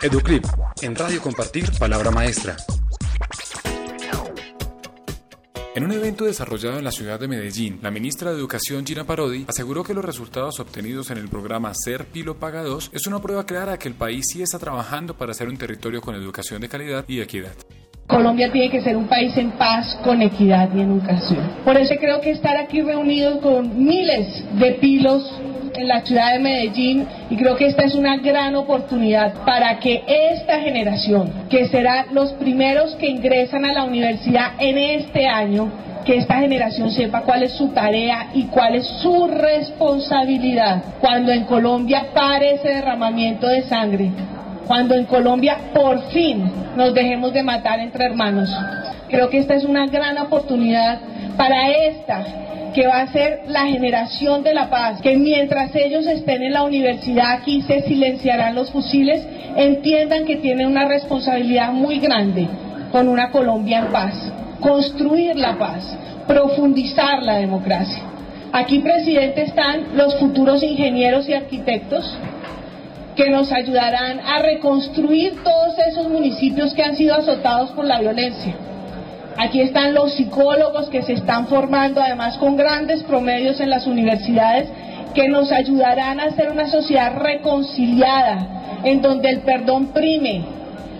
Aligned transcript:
Educlip, 0.00 0.44
en 0.82 0.94
Radio 0.94 1.20
Compartir, 1.20 1.64
Palabra 1.76 2.12
Maestra. 2.12 2.54
En 5.74 5.84
un 5.84 5.90
evento 5.90 6.24
desarrollado 6.24 6.78
en 6.78 6.84
la 6.84 6.92
ciudad 6.92 7.18
de 7.18 7.26
Medellín, 7.26 7.80
la 7.82 7.90
ministra 7.90 8.30
de 8.30 8.38
Educación 8.38 8.86
Gina 8.86 9.02
Parodi 9.02 9.44
aseguró 9.48 9.82
que 9.82 9.94
los 9.94 10.04
resultados 10.04 10.60
obtenidos 10.60 11.10
en 11.10 11.18
el 11.18 11.28
programa 11.28 11.74
Ser 11.74 12.04
Pilo 12.06 12.38
Paga 12.38 12.62
2 12.62 12.92
es 12.94 13.08
una 13.08 13.20
prueba 13.20 13.44
clara 13.44 13.72
de 13.72 13.78
que 13.78 13.88
el 13.88 13.94
país 13.94 14.26
sí 14.32 14.40
está 14.40 14.60
trabajando 14.60 15.14
para 15.14 15.34
ser 15.34 15.48
un 15.48 15.56
territorio 15.56 16.00
con 16.00 16.14
educación 16.14 16.60
de 16.60 16.68
calidad 16.68 17.04
y 17.08 17.20
equidad. 17.20 17.54
Colombia 18.06 18.52
tiene 18.52 18.70
que 18.70 18.80
ser 18.82 18.96
un 18.96 19.08
país 19.08 19.36
en 19.36 19.50
paz, 19.58 19.98
con 20.04 20.22
equidad 20.22 20.74
y 20.76 20.80
educación. 20.80 21.56
Por 21.64 21.76
eso 21.76 21.94
creo 22.00 22.20
que 22.20 22.30
estar 22.30 22.56
aquí 22.56 22.82
reunidos 22.82 23.40
con 23.42 23.84
miles 23.84 24.44
de 24.60 24.72
pilos 24.80 25.22
en 25.78 25.88
la 25.88 26.00
ciudad 26.00 26.32
de 26.32 26.40
Medellín 26.40 27.06
y 27.30 27.36
creo 27.36 27.56
que 27.56 27.66
esta 27.66 27.84
es 27.84 27.94
una 27.94 28.16
gran 28.16 28.54
oportunidad 28.56 29.32
para 29.44 29.78
que 29.78 30.02
esta 30.06 30.60
generación, 30.60 31.30
que 31.48 31.68
será 31.68 32.06
los 32.12 32.32
primeros 32.32 32.96
que 32.96 33.08
ingresan 33.08 33.64
a 33.64 33.72
la 33.72 33.84
universidad 33.84 34.52
en 34.58 34.78
este 34.78 35.26
año, 35.26 35.70
que 36.04 36.16
esta 36.16 36.36
generación 36.36 36.90
sepa 36.90 37.22
cuál 37.22 37.42
es 37.42 37.52
su 37.52 37.68
tarea 37.68 38.30
y 38.34 38.44
cuál 38.44 38.74
es 38.74 38.86
su 38.86 39.28
responsabilidad 39.28 40.82
cuando 41.00 41.32
en 41.32 41.44
Colombia 41.44 42.08
pare 42.14 42.54
ese 42.54 42.68
derramamiento 42.68 43.46
de 43.46 43.62
sangre, 43.62 44.10
cuando 44.66 44.94
en 44.94 45.04
Colombia 45.04 45.56
por 45.74 46.10
fin 46.10 46.50
nos 46.76 46.94
dejemos 46.94 47.32
de 47.32 47.42
matar 47.42 47.78
entre 47.80 48.06
hermanos. 48.06 48.50
Creo 49.08 49.30
que 49.30 49.38
esta 49.38 49.54
es 49.54 49.64
una 49.64 49.86
gran 49.86 50.18
oportunidad 50.18 51.00
para 51.38 51.70
esta 51.70 52.26
que 52.74 52.86
va 52.86 53.00
a 53.00 53.12
ser 53.12 53.44
la 53.46 53.66
generación 53.66 54.42
de 54.42 54.52
la 54.52 54.68
paz, 54.68 55.00
que 55.00 55.16
mientras 55.16 55.74
ellos 55.74 56.06
estén 56.06 56.42
en 56.42 56.52
la 56.52 56.64
universidad 56.64 57.32
aquí 57.32 57.62
se 57.62 57.82
silenciarán 57.82 58.54
los 58.54 58.70
fusiles, 58.70 59.24
entiendan 59.56 60.26
que 60.26 60.36
tienen 60.36 60.66
una 60.66 60.86
responsabilidad 60.86 61.72
muy 61.72 62.00
grande 62.00 62.46
con 62.92 63.08
una 63.08 63.30
Colombia 63.30 63.78
en 63.78 63.92
paz, 63.92 64.32
construir 64.60 65.36
la 65.36 65.56
paz, 65.56 65.96
profundizar 66.26 67.22
la 67.22 67.36
democracia. 67.36 68.02
Aquí, 68.52 68.80
presidente, 68.80 69.42
están 69.42 69.96
los 69.96 70.16
futuros 70.16 70.62
ingenieros 70.62 71.28
y 71.28 71.34
arquitectos 71.34 72.18
que 73.14 73.30
nos 73.30 73.52
ayudarán 73.52 74.20
a 74.20 74.40
reconstruir 74.42 75.42
todos 75.42 75.78
esos 75.78 76.08
municipios 76.08 76.74
que 76.74 76.82
han 76.82 76.96
sido 76.96 77.14
azotados 77.14 77.70
por 77.70 77.84
la 77.84 78.00
violencia 78.00 78.54
Aquí 79.38 79.60
están 79.60 79.94
los 79.94 80.14
psicólogos 80.14 80.88
que 80.88 81.02
se 81.02 81.12
están 81.12 81.46
formando, 81.46 82.00
además 82.00 82.36
con 82.38 82.56
grandes 82.56 83.04
promedios 83.04 83.60
en 83.60 83.70
las 83.70 83.86
universidades, 83.86 84.68
que 85.14 85.28
nos 85.28 85.52
ayudarán 85.52 86.18
a 86.18 86.24
hacer 86.24 86.50
una 86.50 86.68
sociedad 86.68 87.16
reconciliada, 87.16 88.80
en 88.82 89.00
donde 89.00 89.30
el 89.30 89.40
perdón 89.42 89.92
prime. 89.92 90.42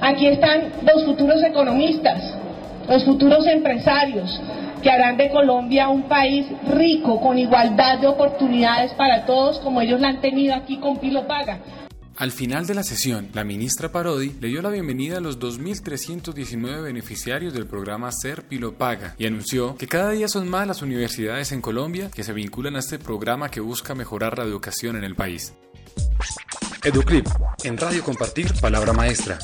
Aquí 0.00 0.28
están 0.28 0.72
los 0.82 1.04
futuros 1.04 1.42
economistas, 1.42 2.36
los 2.88 3.04
futuros 3.04 3.44
empresarios, 3.48 4.40
que 4.82 4.90
harán 4.90 5.16
de 5.16 5.30
Colombia 5.30 5.88
un 5.88 6.02
país 6.02 6.46
rico, 6.68 7.20
con 7.20 7.36
igualdad 7.38 7.98
de 7.98 8.06
oportunidades 8.06 8.92
para 8.94 9.26
todos, 9.26 9.58
como 9.58 9.80
ellos 9.80 10.00
la 10.00 10.10
han 10.10 10.20
tenido 10.20 10.54
aquí 10.54 10.76
con 10.76 10.98
Pilo 10.98 11.26
Paga. 11.26 11.58
Al 12.18 12.32
final 12.32 12.66
de 12.66 12.74
la 12.74 12.82
sesión, 12.82 13.28
la 13.32 13.44
ministra 13.44 13.92
Parodi 13.92 14.34
le 14.40 14.48
dio 14.48 14.60
la 14.60 14.70
bienvenida 14.70 15.18
a 15.18 15.20
los 15.20 15.38
2.319 15.38 16.82
beneficiarios 16.82 17.54
del 17.54 17.68
programa 17.68 18.10
Ser 18.10 18.44
Paga 18.76 19.14
y 19.18 19.26
anunció 19.26 19.76
que 19.76 19.86
cada 19.86 20.10
día 20.10 20.26
son 20.26 20.48
más 20.48 20.66
las 20.66 20.82
universidades 20.82 21.52
en 21.52 21.60
Colombia 21.60 22.10
que 22.12 22.24
se 22.24 22.32
vinculan 22.32 22.74
a 22.74 22.80
este 22.80 22.98
programa 22.98 23.52
que 23.52 23.60
busca 23.60 23.94
mejorar 23.94 24.36
la 24.36 24.42
educación 24.42 24.96
en 24.96 25.04
el 25.04 25.14
país. 25.14 25.54
Educlip, 26.82 27.28
en 27.62 27.76
Radio 27.76 28.02
Compartir, 28.02 28.52
Palabra 28.60 28.92
Maestra. 28.92 29.38